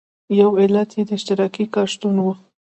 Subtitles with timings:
[0.39, 2.27] یو علت یې د اشتراکي کار شتون و.